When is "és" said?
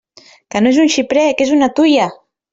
0.75-0.79, 1.49-1.53